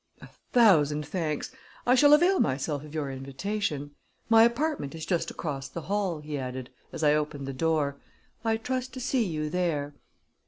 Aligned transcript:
"A 0.19 0.25
thousand 0.51 1.05
thanks! 1.05 1.51
I 1.85 1.93
shall 1.93 2.13
avail 2.13 2.39
myself 2.39 2.83
of 2.83 2.91
your 2.95 3.11
invitation. 3.11 3.91
My 4.29 4.41
apartment 4.43 4.95
is 4.95 5.05
just 5.05 5.29
across 5.29 5.69
the 5.69 5.81
hall," 5.81 6.21
he 6.21 6.39
added, 6.39 6.71
as 6.91 7.03
I 7.03 7.13
opened 7.13 7.47
the 7.47 7.53
door. 7.53 7.97
"I 8.43 8.57
trust 8.57 8.93
to 8.95 8.99
see 8.99 9.23
you 9.23 9.47
there." 9.51 9.93